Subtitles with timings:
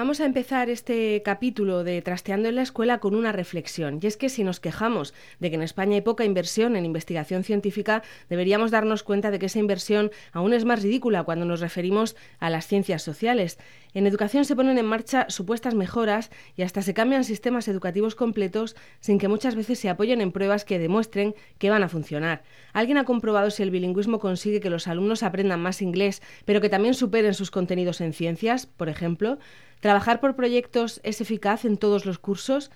[0.00, 3.98] Vamos a empezar este capítulo de Trasteando en la Escuela con una reflexión.
[4.00, 7.44] Y es que si nos quejamos de que en España hay poca inversión en investigación
[7.44, 12.16] científica, deberíamos darnos cuenta de que esa inversión aún es más ridícula cuando nos referimos
[12.38, 13.58] a las ciencias sociales.
[13.92, 18.76] En educación se ponen en marcha supuestas mejoras y hasta se cambian sistemas educativos completos
[19.00, 22.42] sin que muchas veces se apoyen en pruebas que demuestren que van a funcionar.
[22.72, 26.70] ¿Alguien ha comprobado si el bilingüismo consigue que los alumnos aprendan más inglés, pero que
[26.70, 29.38] también superen sus contenidos en ciencias, por ejemplo?
[29.80, 32.70] ¿Trabajar por proyectos es eficaz en todos los cursos?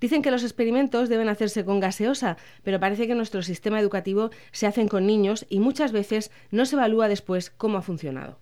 [0.00, 4.66] Dicen que los experimentos deben hacerse con gaseosa, pero parece que nuestro sistema educativo se
[4.66, 8.38] hacen con niños y muchas veces no se evalúa después cómo ha funcionado.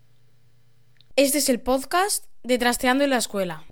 [1.16, 3.64] Este es el podcast de Trasteando en la Escuela.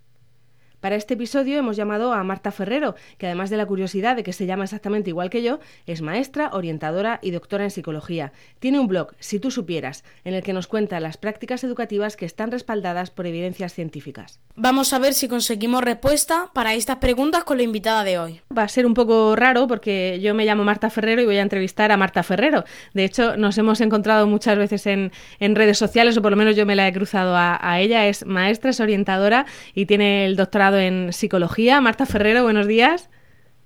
[0.83, 4.33] Para este episodio hemos llamado a Marta Ferrero, que además de la curiosidad de que
[4.33, 8.33] se llama exactamente igual que yo, es maestra, orientadora y doctora en psicología.
[8.59, 12.27] Tiene un blog, Si tú supieras, en el que nos cuenta las prácticas educativas que
[12.27, 14.41] están respaldadas por evidencias científicas.
[14.57, 18.41] Vamos a ver si conseguimos respuesta para estas preguntas con la invitada de hoy.
[18.57, 21.43] Va a ser un poco raro porque yo me llamo Marta Ferrero y voy a
[21.43, 22.65] entrevistar a Marta Ferrero.
[22.93, 26.67] De hecho, nos hemos encontrado muchas veces en, redes sociales, o por lo menos yo
[26.67, 28.09] me la he cruzado a, a ella.
[28.09, 31.81] Es maestra, es orientadora y tiene el doctorado en psicología.
[31.81, 33.11] Marta Ferrero, buenos días.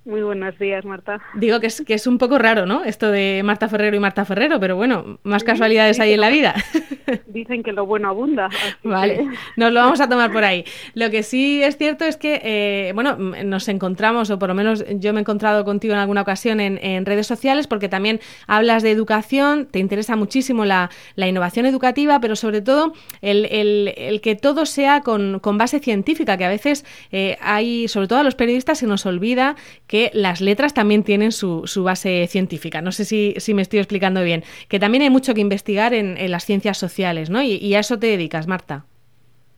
[0.04, 1.20] Muy buenos días, Marta.
[1.34, 2.84] Digo que es, que es un poco raro, ¿no?
[2.84, 6.54] Esto de Marta Ferrero y Marta Ferrero, pero bueno, más casualidades hay en la vida.
[7.26, 8.48] Dicen que lo bueno abunda.
[8.84, 10.64] Vale, nos lo vamos a tomar por ahí.
[10.94, 14.84] Lo que sí es cierto es que, eh, bueno, nos encontramos, o por lo menos
[15.00, 18.90] yo me he encontrado contigo en alguna ocasión en, redes sociales, porque también hablas de
[18.90, 22.92] educación, te interesa muchísimo la, innovación educativa, pero sobre todo
[23.22, 28.22] el, que todo sea con, base científica, que a veces eh, hay, sobre todo a
[28.22, 29.56] los periodistas, se nos olvida
[29.86, 32.82] que que las letras también tienen su, base científica.
[32.82, 34.44] No sé si, me estoy explicando bien.
[34.68, 36.95] Que también hay mucho que investigar en, las ciencias sociales,
[37.30, 37.42] ¿no?
[37.42, 38.84] Y, a eso te dedicas, Marta.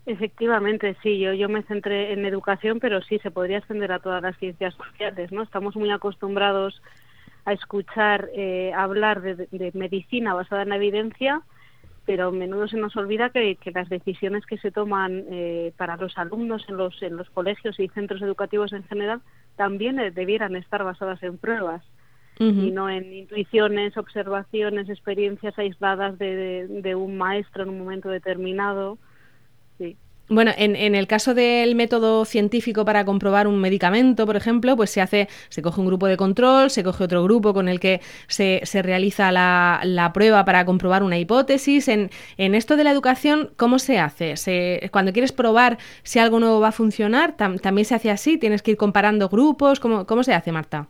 [0.07, 4.37] Efectivamente, sí, yo, me centré en educación, pero sí, se podría extender a todas las
[4.39, 5.43] ciencias sociales, ¿no?
[5.43, 6.81] Estamos muy acostumbrados
[7.45, 11.43] a escuchar eh, hablar de, medicina basada en la evidencia,
[12.07, 16.17] pero a menudo se nos olvida que, las decisiones que se toman eh, para los
[16.17, 19.21] alumnos en los, en los colegios y centros educativos en general
[19.57, 21.83] también eh, debieran estar basadas en pruebas
[22.39, 28.99] y no en intuiciones, observaciones, experiencias aisladas de, de, un maestro en un momento determinado.
[29.79, 29.97] Sí.
[30.31, 34.91] Bueno, en, en, el caso del método científico para comprobar un medicamento, por ejemplo, pues
[34.91, 38.03] se hace, se coge un grupo de control, se coge otro grupo con el que
[38.27, 41.89] se, se realiza la, la, prueba para comprobar una hipótesis.
[41.89, 44.37] En, en, esto de la educación, ¿cómo se hace?
[44.37, 48.63] Se, cuando quieres probar si algo nuevo va a funcionar, también se hace así, tienes
[48.63, 49.81] que ir comparando grupos.
[49.81, 50.89] ¿Cómo, cómo se hace, Marta?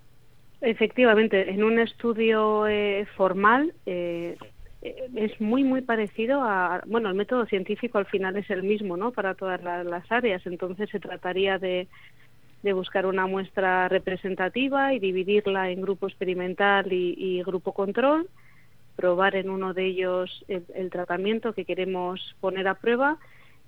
[0.60, 4.36] Efectivamente, en un estudio eh, formal eh,
[4.82, 8.96] eh, es muy muy parecido a bueno el método científico al final es el mismo
[8.96, 10.44] no para todas las áreas.
[10.46, 11.86] Entonces se trataría de,
[12.62, 18.28] de buscar una muestra representativa y dividirla en grupo experimental y, grupo control
[18.96, 23.18] probar en uno de ellos el, tratamiento que queremos poner a prueba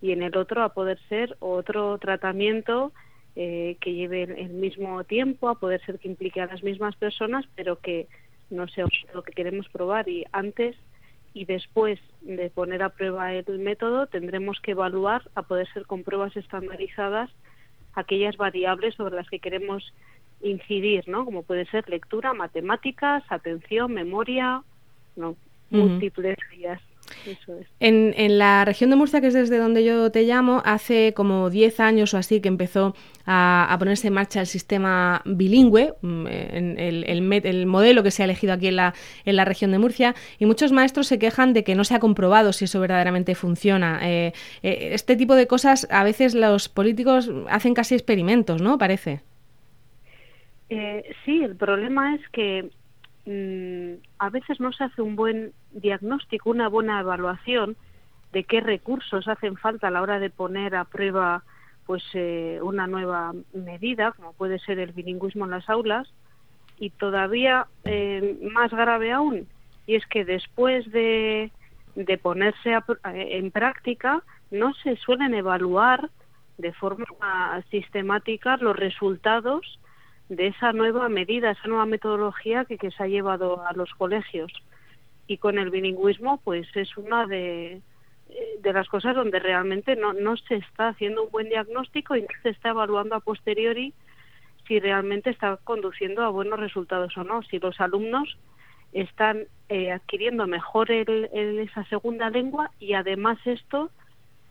[0.02, 2.92] y en el otro a poder ser otro tratamiento
[3.36, 7.44] eh, que lleve el mismo tiempo a poder ser que implique a las mismas personas
[7.54, 8.08] pero que
[8.50, 10.76] no sea lo que queremos probar y antes
[11.32, 16.02] y después de poner a prueba el método tendremos que evaluar, a poder ser con
[16.02, 17.30] pruebas estandarizadas,
[17.94, 19.92] aquellas variables sobre las que queremos
[20.42, 21.24] incidir, ¿no?
[21.24, 24.62] Como puede ser lectura, matemáticas, atención, memoria,
[25.16, 25.36] no,
[25.70, 26.80] múltiples vías.
[27.80, 31.50] En, en, la región de Murcia, que es desde donde yo te llamo, hace como
[31.50, 32.94] 10 años o así que empezó
[33.26, 38.52] a, ponerse en marcha el sistema bilingüe, mm, el, el, modelo que se ha elegido
[38.52, 38.94] aquí en la,
[39.24, 42.00] en la región de Murcia, y muchos maestros se quejan de que no se ha
[42.00, 44.00] comprobado si eso verdaderamente funciona.
[44.02, 44.32] Eh,
[44.62, 48.78] eh, este tipo de cosas a veces los políticos hacen casi experimentos, ¿no?
[48.78, 49.20] Parece.
[50.68, 52.70] Eh, sí, el problema es que
[53.26, 57.76] Mm, a veces no se hace un buen diagnóstico, una buena evaluación
[58.32, 61.42] de qué recursos hacen falta a la hora de poner a prueba
[61.86, 66.08] pues eh, una nueva medida, como puede ser el bilingüismo en las aulas,
[66.78, 69.48] y todavía eh, más grave aún,
[69.86, 71.50] y es que después de,
[71.96, 74.22] de ponerse en práctica
[74.52, 76.10] no se suelen evaluar
[76.58, 77.06] de forma
[77.70, 79.79] sistemática los resultados
[80.30, 84.50] de esa nueva medida, esa nueva metodología que, que se ha llevado a los colegios.
[85.26, 87.82] Y con el bilingüismo, pues es una de,
[88.60, 92.28] de las cosas donde realmente no, no se está haciendo un buen diagnóstico y no
[92.42, 93.92] se está evaluando a posteriori
[94.66, 98.38] si realmente está conduciendo a buenos resultados o no, si los alumnos
[98.92, 103.90] están eh, adquiriendo mejor el, esa segunda lengua y además esto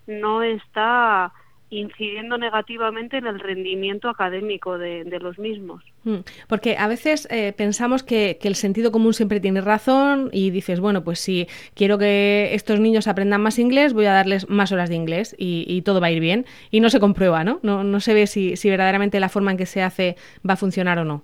[0.08, 1.32] no está
[1.72, 5.84] incidiendo negativamente en el rendimiento académico de, los mismos.
[6.04, 6.18] Mm,
[6.48, 11.04] porque a veces eh, pensamos que, el sentido común siempre tiene razón y dices, bueno,
[11.04, 14.96] pues si quiero que estos niños aprendan más inglés, voy a darles más horas de
[14.96, 16.46] inglés y, todo va a ir bien.
[16.72, 17.60] Y no se comprueba, ¿no?
[17.64, 20.16] No, no se ve si, si, verdaderamente la forma en que se hace
[20.48, 21.24] va a funcionar o no.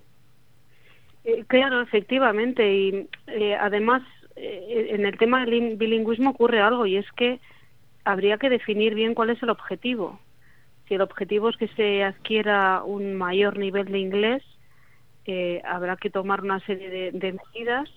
[1.25, 2.73] Eh, claro, efectivamente.
[2.73, 4.03] Y eh, además,
[4.37, 7.39] en el tema del bilingüismo ocurre algo y es que
[8.03, 10.19] habría que definir bien cuál es el objetivo
[10.87, 14.43] si el objetivo es que se adquiera un mayor nivel de inglés,
[15.25, 17.89] eh, habrá que tomar una serie de, medidas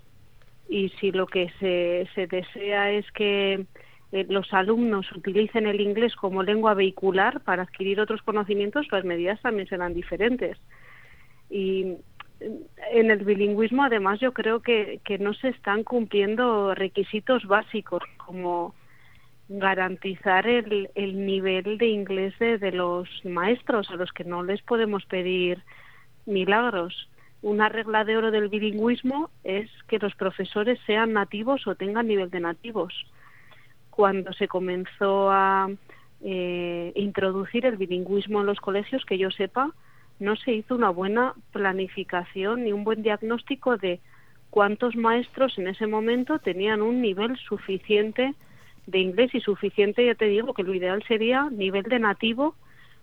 [0.69, 3.67] y si lo que se, se desea es que
[4.13, 9.41] eh, los alumnos utilicen el inglés como lengua vehicular para adquirir otros conocimientos, las medidas
[9.43, 10.57] también serán diferentes.
[11.51, 11.97] Y
[12.93, 18.75] en el bilingüismo, además, yo creo que, que no se están cumpliendo requisitos básicos como
[19.49, 25.05] garantizar el, el nivel de inglés de, los maestros a los que no les podemos
[25.07, 25.63] pedir
[26.27, 27.09] milagros.
[27.41, 32.31] Una regla de oro del bilingüismo es que los profesores sean nativos o tengan nivel
[32.31, 32.93] de nativos.
[33.91, 35.69] Cuando se comenzó a
[36.21, 39.73] eh, introducir el bilingüismo en los colegios, que yo sepa,
[40.19, 44.01] no se hizo una buena planificación ni un buen diagnóstico de
[44.51, 48.35] cuántos maestros en ese momento tenían un nivel suficiente
[48.89, 52.55] de inglés y suficiente, ya te digo que lo ideal sería nivel de nativo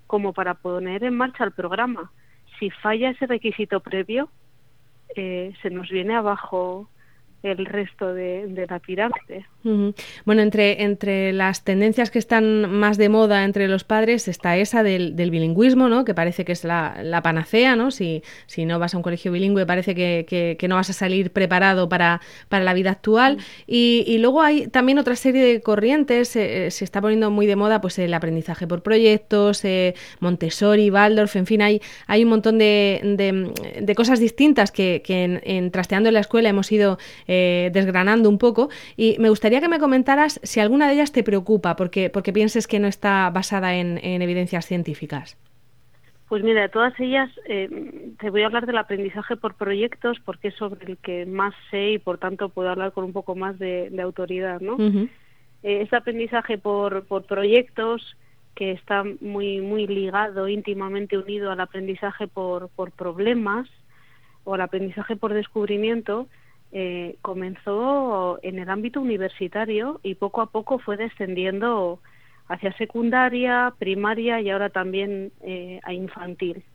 [0.07, 2.11] como para poner en marcha el programa.
[2.59, 4.29] Si falla ese requisito previo,
[5.15, 6.89] eh, se nos viene abajo
[7.45, 9.45] el resto de, la pirámide.
[10.25, 14.83] Bueno, entre, entre las tendencias que están más de moda entre los padres está esa
[14.83, 16.05] del, bilingüismo, ¿no?
[16.05, 17.89] que parece que es la, panacea, ¿no?
[17.91, 21.89] Si, si, no vas a un colegio bilingüe parece que, no vas a salir preparado
[21.89, 23.37] para, para la vida actual.
[23.67, 27.81] Y, luego hay también otra serie de corrientes, eh, se está poniendo muy de moda
[27.81, 33.01] pues el aprendizaje por proyectos, eh, Montessori, Waldorf, en fin, hay, hay un montón de,
[33.81, 36.97] de, cosas distintas que, en, Trasteando en la Escuela hemos ido
[37.27, 37.34] eh,
[37.73, 41.75] desgranando un poco y me gustaría que me comentaras si alguna de ellas te preocupa
[41.75, 45.37] porque, porque pienses que no está basada en, evidencias científicas.
[46.27, 50.47] Pues mira, de todas ellas eh, te voy a hablar del aprendizaje por proyectos porque
[50.47, 53.59] es sobre el que más sé y por tanto puedo hablar con un poco más
[53.59, 54.77] de, autoridad, ¿no?
[54.79, 58.17] Eh, este aprendizaje por, por proyectos
[58.55, 63.67] que está muy muy ligado, íntimamente unido al aprendizaje por, por problemas
[64.45, 66.27] o al aprendizaje por descubrimiento,
[66.77, 72.01] eh, comenzó en el ámbito universitario y poco a poco fue descendiendo
[72.49, 76.65] hacia secundaria, primaria y ahora también eh, a infantil.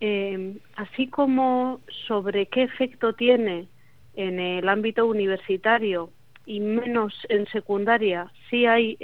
[0.00, 3.68] Eh, así como sobre qué efecto tiene
[4.16, 6.10] en el ámbito universitario
[6.44, 8.98] y menos en secundaria, sí hay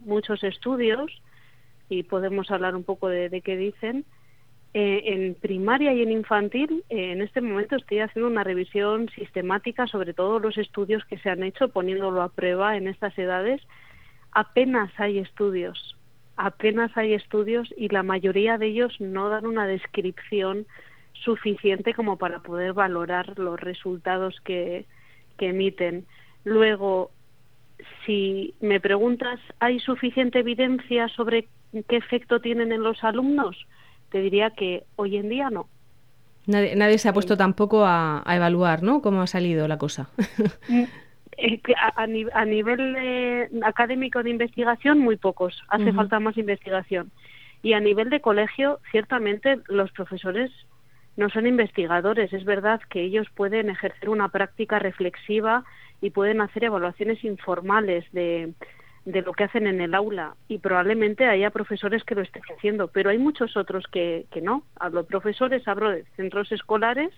[0.00, 1.22] muchos estudios
[1.88, 4.04] y podemos hablar un poco de qué dicen,
[4.74, 9.86] eh, en primaria y en infantil, eh, en este momento estoy haciendo una revisión sistemática
[9.86, 13.60] sobre todos los estudios que se han hecho, poniéndolo a prueba en estas edades.
[14.30, 15.96] Apenas hay estudios,
[16.36, 20.66] apenas hay estudios y la mayoría de ellos no dan una descripción
[21.12, 24.86] suficiente como para poder valorar los resultados que,
[25.36, 26.06] que emiten.
[26.44, 27.10] Luego,
[28.06, 31.46] si me preguntas, ¿hay suficiente evidencia sobre
[31.88, 33.66] qué efecto tienen en los alumnos?
[34.12, 35.66] Te diría que hoy en día no.
[36.46, 39.00] Nadie, se ha puesto tampoco a, evaluar, ¿no?
[39.00, 40.08] Cómo ha salido la cosa.
[40.68, 40.84] Mm,
[41.38, 45.62] eh, a, a, nivel académico de investigación, muy pocos.
[45.68, 47.10] Hace falta más investigación.
[47.62, 50.50] Y a nivel de colegio, ciertamente los profesores
[51.16, 52.32] no son investigadores.
[52.32, 55.64] Es verdad que ellos pueden ejercer una práctica reflexiva
[56.00, 58.52] y pueden hacer evaluaciones informales de,
[59.04, 62.88] de lo que hacen en el aula y probablemente haya profesores que lo estén haciendo,
[62.88, 64.64] pero hay muchos otros que, no.
[64.78, 67.10] Hablo de profesores, hablo de centros escolares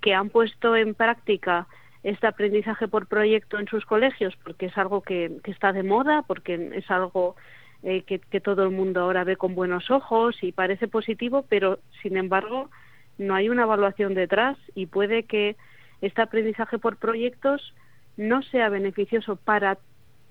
[0.00, 1.66] que han puesto en práctica
[2.02, 6.22] este aprendizaje por proyecto en sus colegios porque es algo que, que está de moda,
[6.26, 7.36] porque es algo
[7.82, 11.80] eh, que, que todo el mundo ahora ve con buenos ojos y parece positivo, pero
[12.02, 12.70] sin embargo
[13.16, 15.56] no hay una evaluación detrás y puede que
[16.00, 17.74] este aprendizaje por proyectos
[18.16, 19.78] no sea beneficioso para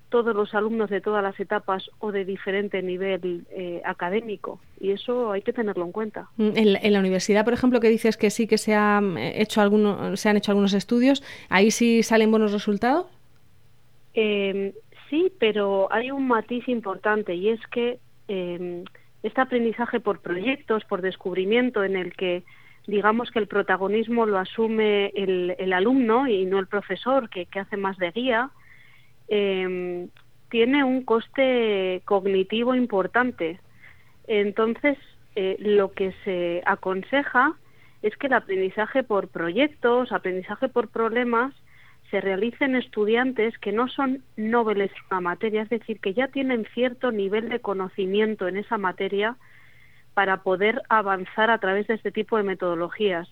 [0.10, 5.32] todos los alumnos de todas las etapas o de diferente nivel eh, académico y eso
[5.32, 6.30] hay que tenerlo en cuenta.
[6.38, 9.62] Mm, en la, universidad, por ejemplo, que dices que sí que se, ha eh, hecho
[9.62, 13.08] alguno, se han hecho algunos estudios, ¿ahí sí salen buenos resultados?
[14.14, 14.74] Eh,
[15.10, 18.84] sí, pero hay un matiz importante y es que eh,
[19.24, 22.44] este aprendizaje por proyectos, por descubrimiento, en el que
[22.88, 27.60] digamos que el protagonismo lo asume el, el alumno y no el profesor, que, que
[27.60, 28.50] hace más de guía,
[29.28, 30.08] eh,
[30.50, 33.60] tiene un coste cognitivo importante.
[34.28, 34.98] Entonces,
[35.36, 37.54] eh, lo que se aconseja
[38.02, 41.54] es que el aprendizaje por proyectos, aprendizaje por problemas,
[42.10, 46.66] se realicen estudiantes que no son nobles en la materia, es decir, que ya tienen
[46.74, 49.36] cierto nivel de conocimiento en esa materia
[50.14, 53.28] para poder avanzar a través de este tipo de metodologías.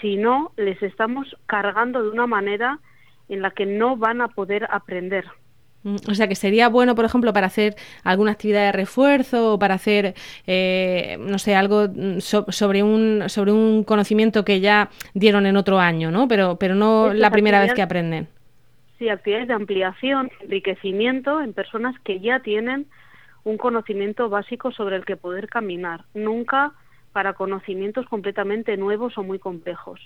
[0.00, 2.78] Si no, les estamos cargando de una manera
[3.28, 5.26] en la que no van a poder aprender.
[5.84, 9.58] Mm, o sea que sería bueno, por ejemplo, para hacer alguna actividad de refuerzo o
[9.58, 10.14] para hacer,
[10.46, 15.78] eh, no sé, algo mm, sobre un sobre un conocimiento que ya dieron en otro
[15.78, 16.26] año, ¿no?
[16.28, 18.28] Pero pero no la primera vez que aprenden.
[18.98, 22.86] Sí, actividades de ampliación, enriquecimiento en personas que ya tienen
[23.44, 26.04] un conocimiento básico sobre el que poder caminar.
[26.14, 26.72] Nunca
[27.12, 30.00] para conocimientos completamente nuevos o muy complejos.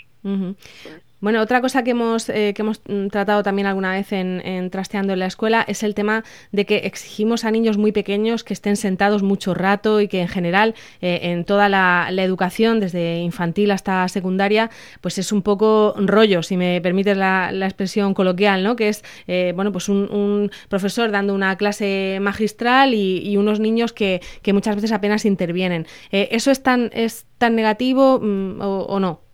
[1.23, 5.13] Bueno, otra cosa que hemos, eh, que hemos mm, tratado también alguna vez en, Trasteando
[5.13, 8.77] en la Escuela es el tema de que exigimos a niños muy pequeños que estén
[8.77, 14.09] sentados mucho rato y que en general eh, en toda la, educación, desde infantil hasta
[14.09, 14.69] secundaria,
[15.01, 18.75] pues es un poco rollo, si me permites la, expresión coloquial, ¿no?
[18.75, 24.21] Que es, eh, bueno, pues un, profesor dando una clase magistral y, unos niños que,
[24.43, 25.87] que, muchas veces apenas intervienen.
[26.11, 29.32] ¿Eso es tan, es tan negativo mm, o no?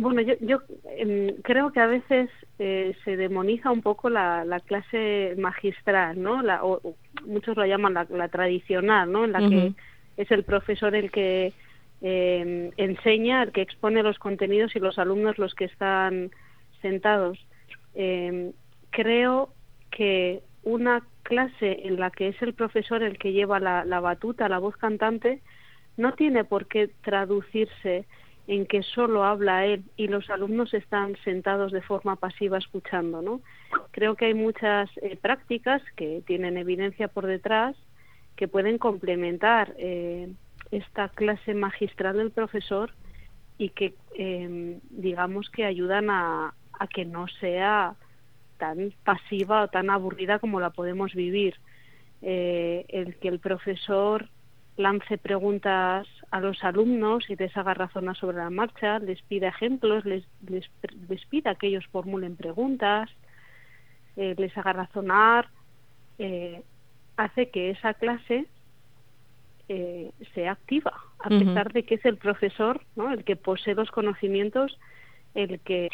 [0.00, 0.62] Bueno, yo, yo
[0.96, 6.40] em, creo que a veces eh, se demoniza un poco la, la clase magistral, ¿no?
[6.40, 6.80] La, o,
[7.26, 9.24] muchos lo llaman la, tradicional, ¿no?
[9.24, 9.72] En la que
[10.16, 11.52] es el profesor el que
[12.00, 16.30] eh, enseña, el que expone los contenidos y los alumnos los que están
[16.80, 17.36] sentados.
[17.96, 18.52] Em,
[18.90, 19.48] creo
[19.90, 24.48] que una clase en la que es el profesor el que lleva la, la batuta,
[24.48, 25.40] la voz cantante,
[25.96, 28.06] no tiene por qué traducirse
[28.48, 33.42] en que solo habla él y los alumnos están sentados de forma pasiva escuchando, ¿no?
[33.90, 37.76] Creo que hay muchas eh, prácticas que tienen evidencia por detrás
[38.36, 40.32] que pueden complementar eh,
[40.70, 42.90] esta clase magistral del profesor
[43.58, 47.96] y que em, digamos que ayudan a, a que no sea
[48.56, 51.54] tan pasiva o tan aburrida como la podemos vivir.
[52.22, 54.30] Eh, el que el profesor
[54.78, 60.04] lance preguntas a los alumnos y les haga razonar sobre la marcha, les pida ejemplos,
[60.04, 63.10] les, les, pida que ellos formulen preguntas,
[64.16, 65.48] eh, les haga razonar,
[66.18, 66.62] eh,
[67.16, 68.46] hace que esa clase
[69.68, 73.10] eh, sea activa, a pesar de que es el profesor, ¿no?
[73.10, 74.78] el que posee los conocimientos,
[75.34, 75.88] el que,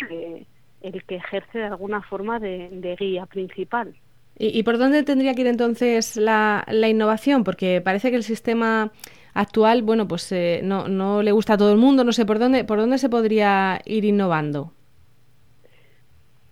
[0.82, 3.94] el que ejerce de alguna forma de guía principal.
[4.36, 7.44] ¿Y, por dónde tendría que ir entonces la, la innovación?
[7.44, 8.90] Porque parece que el sistema
[9.34, 12.38] actual, bueno, pues eh, no, no le gusta a todo el mundo, no sé por
[12.38, 14.72] dónde, por dónde se podría ir innovando.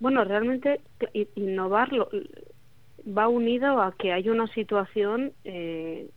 [0.00, 0.80] Bueno, realmente
[1.36, 1.90] innovar
[3.06, 6.08] va unido a que hay una situación eh,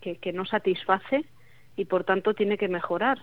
[0.00, 1.24] que, que, no satisface
[1.76, 3.18] y por tanto tiene que mejorar.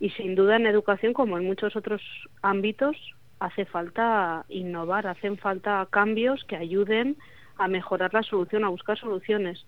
[0.00, 2.00] Y sin duda en educación, como en muchos otros
[2.42, 2.96] ámbitos,
[3.38, 7.16] hace falta innovar, hacen falta cambios que ayuden
[7.56, 9.64] a mejorar la solución, a buscar soluciones.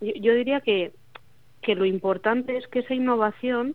[0.00, 0.92] Yo, diría que,
[1.64, 3.74] que lo importante es que esa innovación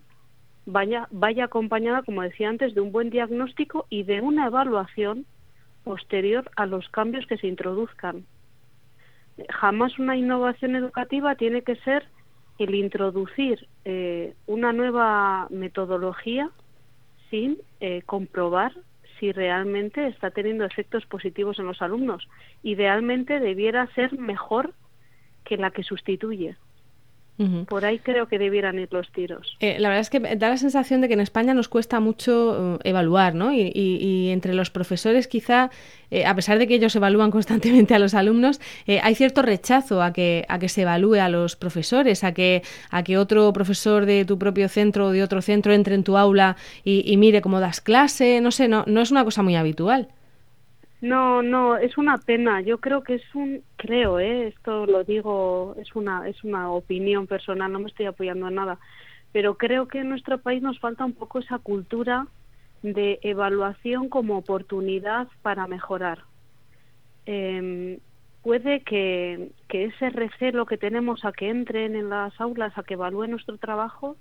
[0.66, 5.26] vaya, vaya acompañada, como decía antes, de un buen diagnóstico y de una evaluación
[5.84, 8.26] posterior a los cambios que se introduzcan.
[9.50, 12.06] Jamás una innovación educativa tiene que ser
[12.60, 16.52] el introducir eh, una nueva metodología
[17.32, 18.74] sin eh, comprobar
[19.20, 22.28] si realmente está teniendo efectos positivos en los alumnos.
[22.62, 24.74] Idealmente debiera ser mejor
[25.44, 26.56] que la que sustituye.
[27.68, 29.56] Por ahí creo que debieran ir los tiros.
[29.62, 32.76] Eh, la verdad es que da la sensación de que en España nos cuesta mucho
[32.76, 33.54] eh, evaluar, ¿no?
[33.54, 35.70] Y, entre los profesores quizá,
[36.12, 40.12] eh, a pesar de que ellos evalúan constantemente a los alumnos, hay cierto rechazo a
[40.12, 44.26] que, a que se evalúe a los profesores, a que, a que otro profesor de
[44.26, 47.62] tu propio centro o de otro centro entre en tu aula y, y mire cómo
[47.62, 50.10] das clase, no sé, no, no es una cosa muy habitual.
[51.02, 52.62] No, no, es una pena.
[52.62, 54.48] Yo creo que es un, creo, ¿eh?
[54.48, 58.80] esto lo digo, es una, es una opinión personal, no me estoy apoyando en nada,
[59.32, 62.28] pero creo que en nuestro país nos falta un poco esa cultura
[62.84, 66.20] de evaluación como oportunidad para mejorar.
[67.26, 68.00] Eh,
[68.42, 72.96] puede que, que ese recelo que tenemos a que entren en las aulas, a que
[72.96, 74.18] evalúen nuestro trabajo,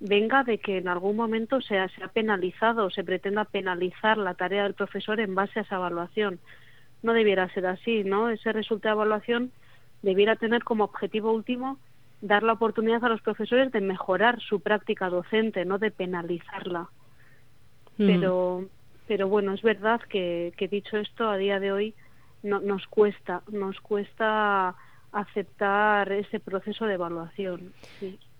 [0.00, 4.18] venga de que en algún momento se ha, se ha penalizado o se pretenda penalizar
[4.18, 6.40] la tarea del profesor en base a esa evaluación.
[7.02, 8.30] No debiera ser así, ¿no?
[8.30, 9.52] Ese resultado de evaluación
[10.02, 11.78] debiera tener como objetivo último
[12.22, 16.88] dar la oportunidad a los profesores de mejorar su práctica docente, no de penalizarla.
[17.98, 18.06] Mm.
[18.06, 18.64] Pero,
[19.06, 21.94] pero bueno, es verdad que, que dicho esto, a día de hoy
[22.42, 24.74] no, nos cuesta, nos cuesta
[25.12, 27.72] aceptar ese proceso de evaluación.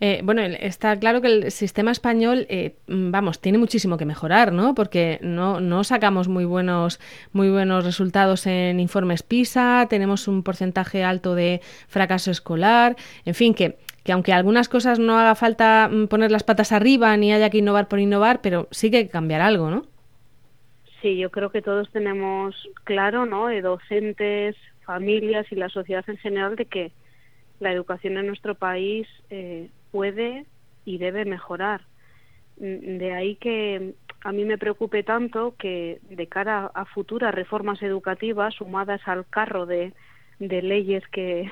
[0.02, 4.50] Eh, bueno, está claro que el sistema español, eh, mm, vamos, tiene muchísimo que mejorar,
[4.50, 4.74] ¿no?
[4.74, 6.98] Porque no, no sacamos muy buenos,
[7.32, 13.52] muy buenos resultados en informes PISA, tenemos un porcentaje alto de fracaso escolar, en fin,
[13.52, 17.50] que, que aunque algunas cosas no haga falta mm, poner las patas arriba ni haya
[17.50, 19.84] que innovar por innovar, pero sí que cambiar algo, ¿no?
[21.02, 22.54] Sí, yo creo que todos tenemos
[22.84, 23.48] claro, ¿no?
[23.48, 26.92] De docentes, familias y la sociedad en general de que
[27.58, 30.46] la educación en nuestro país eh, puede
[30.84, 31.82] y debe mejorar.
[32.58, 37.82] Mm, de ahí que a mí me preocupe tanto que de cara a futuras reformas
[37.82, 39.92] educativas sumadas al carro de,
[40.38, 41.50] leyes que,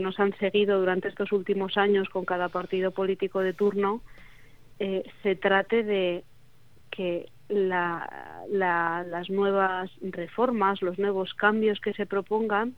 [0.00, 4.00] nos han seguido durante estos últimos años con cada partido político de turno,
[4.78, 6.24] eh, se trate de
[6.90, 12.74] que la, las nuevas reformas, los nuevos cambios que se propongan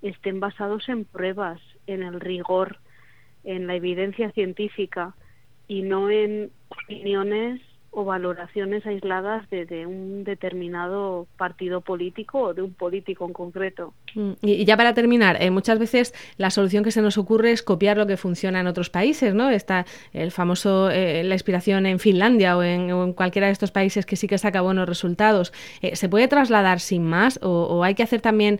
[0.00, 2.78] estén basados en pruebas, en el rigor,
[3.44, 5.14] en la evidencia científica
[5.68, 7.60] y no en opiniones
[7.94, 13.94] o valoraciones aisladas de, un determinado partido político o de un político en concreto.
[14.14, 17.62] Mm, y, ya para terminar, eh, muchas veces la solución que se nos ocurre es
[17.62, 19.48] copiar lo que funciona en otros países, ¿no?
[19.50, 24.16] Está el famoso, eh, la inspiración en Finlandia o en, cualquiera de estos países que
[24.16, 25.52] sí que saca buenos resultados.
[25.80, 28.58] Eh, ¿Se puede trasladar sin más o, hay que hacer también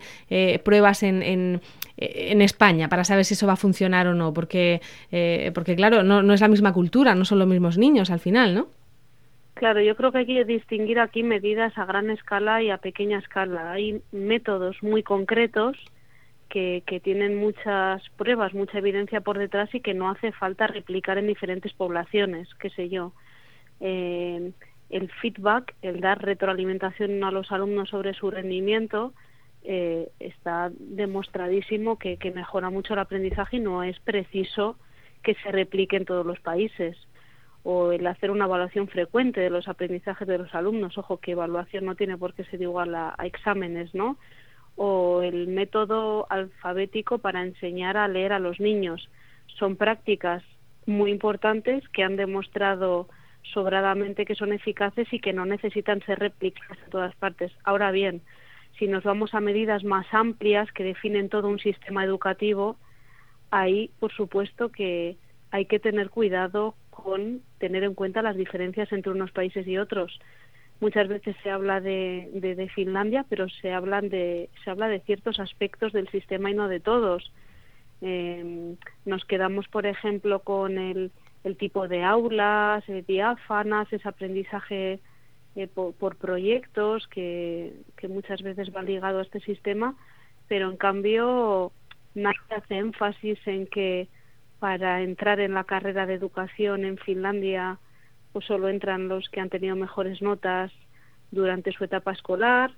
[0.63, 4.33] pruebas en, en, España para saber si eso va a funcionar o no?
[4.33, 4.81] Porque,
[5.53, 8.53] porque claro, no, no es la misma cultura, no son los mismos niños al final,
[8.53, 8.67] ¿no?
[9.55, 13.19] Claro, yo creo que hay que distinguir aquí medidas a gran escala y a pequeña
[13.19, 13.71] escala.
[13.71, 15.77] Hay métodos muy concretos
[16.49, 21.17] que, que tienen muchas pruebas, mucha evidencia por detrás y que no hace falta replicar
[21.17, 23.13] en diferentes poblaciones, qué sé yo.
[23.79, 24.51] Eh,
[24.89, 29.13] el feedback, el dar retroalimentación a los alumnos sobre su rendimiento,
[29.63, 34.77] eh, está demostradísimo que, que mejora mucho el aprendizaje y no es preciso
[35.23, 36.97] que se replique en todos los países
[37.67, 41.83] o el hacer una evaluación frecuente de los aprendizajes de los alumnos, ojo que evaluación
[41.83, 44.17] no tiene por qué ser igual a, exámenes, ¿no?
[44.75, 49.09] O el método alfabético para enseñar a leer a los niños.
[49.57, 50.43] Son prácticas
[50.85, 53.07] muy importantes que han demostrado
[53.51, 57.51] sobradamente que son eficaces y que no necesitan ser replicadas en todas partes.
[57.63, 58.21] Ahora bien,
[58.77, 62.77] si nos vamos a medidas más amplias que definen todo un sistema educativo,
[63.49, 65.17] ahí, por supuesto, que
[65.49, 70.19] hay que tener cuidado con tener en cuenta las diferencias entre unos países y otros.
[70.79, 75.39] Muchas veces se habla de, de, Finlandia, pero se hablan de se habla de ciertos
[75.39, 77.31] aspectos del sistema y no de todos.
[78.01, 81.11] Eh, nos quedamos, por ejemplo, con el,
[81.43, 84.99] el tipo de aulas eh, diáfanas, ese aprendizaje
[85.55, 89.95] eh, por, por, proyectos que, que muchas veces va ligado a este sistema,
[90.49, 91.71] pero en cambio
[92.15, 94.09] nadie hace énfasis en que
[94.65, 97.77] para entrar en la carrera de educación en Finlandia
[98.33, 100.71] pues solo entran los que han tenido mejores notas
[101.29, 102.71] durante su etapa escolar.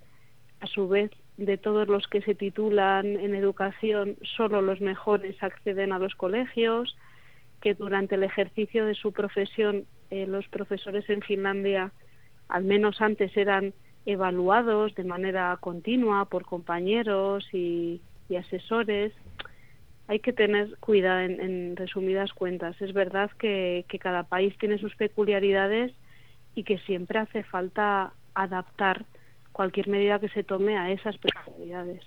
[0.59, 5.93] A su vez, de todos los que se titulan en educación, solo los mejores acceden
[5.93, 6.97] a los colegios,
[7.61, 11.93] que durante el ejercicio de su profesión eh, los profesores en Finlandia,
[12.49, 13.73] al menos antes, eran
[14.05, 18.01] evaluados de manera continua por compañeros y,
[18.37, 19.13] asesores.
[20.07, 22.81] Hay que tener cuidado en, resumidas cuentas.
[22.81, 25.93] Es verdad que, cada país tiene sus peculiaridades
[26.55, 29.05] y que siempre hace falta adaptar
[29.51, 32.03] cualquier medida que se tome a esas personalidades.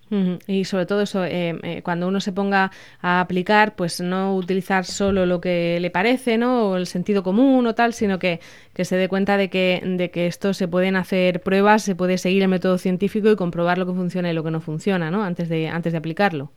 [0.47, 2.71] Y sobre todo eso, eh, eh, cuando uno se ponga
[3.03, 6.71] a aplicar, pues no utilizar solo lo que le parece, ¿no?
[6.71, 8.39] O el sentido común o tal, sino que,
[8.73, 12.19] que se dé cuenta de que, de que esto se pueden hacer pruebas, se puede
[12.19, 15.25] seguir el método científico y comprobar lo que funciona y lo que no funciona, ¿no?
[15.25, 16.53] Antes de, antes de aplicarlo.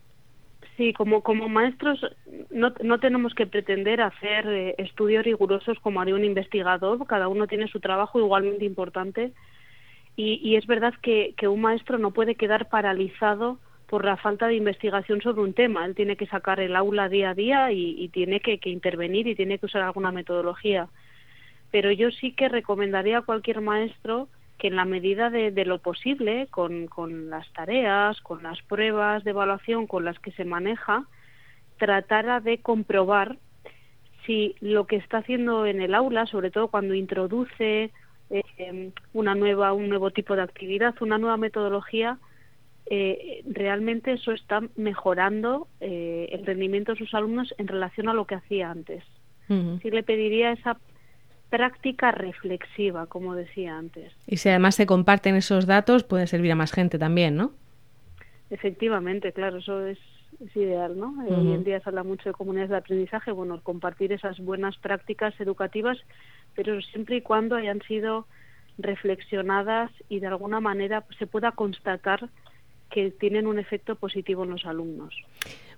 [0.77, 2.03] Sí, como, como maestros
[2.49, 7.45] no, no tenemos que pretender hacer eh, estudios rigurosos como haría un investigador, cada uno
[7.45, 9.33] tiene su trabajo igualmente importante
[10.15, 13.57] y, es verdad que, un maestro no puede quedar paralizado
[13.87, 15.85] por la falta de investigación sobre un tema.
[15.85, 19.57] Él tiene que sacar el aula día a día y, tiene que, intervenir y tiene
[19.57, 20.87] que usar alguna metodología.
[21.71, 26.47] Pero yo sí que recomendaría a cualquier maestro que en la medida de, lo posible,
[26.49, 31.05] con, con, las tareas, con las pruebas de evaluación con las que se maneja,
[31.77, 33.37] tratara de comprobar
[34.25, 37.91] si lo que está haciendo en el aula, sobre todo cuando introduce
[38.29, 42.17] eh, una nueva, un nuevo tipo de actividad, una nueva metodología,
[42.85, 48.25] eh, realmente eso está mejorando eh, el rendimiento de sus alumnos en relación a lo
[48.25, 49.03] que hacía antes.
[49.47, 50.79] Sí le pediría esa
[51.53, 54.11] práctica reflexiva, como decía antes.
[54.25, 57.51] Y si además se comparten esos datos, puede servir a más gente también, ¿no?
[58.49, 59.99] Efectivamente, claro, eso es,
[60.55, 61.13] ideal, ¿no?
[61.29, 65.39] Hoy en día se habla mucho de comunidades de aprendizaje, bueno, compartir esas buenas prácticas
[65.39, 65.99] educativas
[66.55, 68.25] pero siempre y cuando hayan sido
[68.79, 72.29] reflexionadas y de alguna manera se pueda constatar
[72.89, 75.15] que tienen un efecto positivo en los alumnos.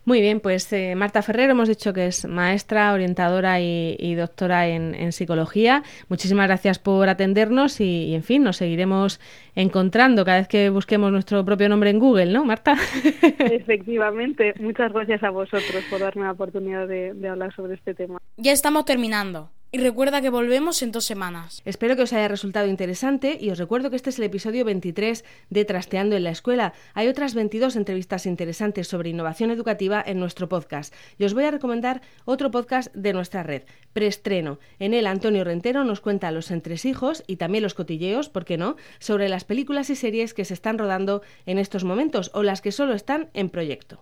[0.05, 5.11] Muy bien, pues eh, Marta Ferrero hemos dicho que es maestra, orientadora y, doctora en,
[5.11, 5.83] psicología.
[6.09, 9.19] Muchísimas gracias por atendernos y, en fin, nos seguiremos
[9.55, 12.75] encontrando cada vez que busquemos nuestro propio nombre en Google, ¿no, Marta?
[13.39, 14.53] Efectivamente.
[14.59, 18.19] Muchas gracias a vosotros por darme la oportunidad de hablar sobre este tema.
[18.37, 19.49] Ya estamos terminando.
[19.71, 21.62] Y recuerda que volvemos en dos semanas.
[21.65, 25.25] Espero que os haya resultado interesante y os recuerdo que este es el episodio 23
[25.49, 26.73] de Trasteando en la Escuela.
[26.93, 30.93] Hay otras 22 entrevistas interesantes sobre innovación educativa en nuestro podcast.
[31.17, 34.60] Y os voy a recomendar otro podcast de nuestra red, Preestreno.
[34.80, 38.78] En él Antonio Rentero nos cuenta los entresijos y también los cotilleos, ¿por qué no?,
[38.99, 42.71] sobre las películas y series que se están rodando en estos momentos o las que
[42.71, 44.01] solo están en proyecto.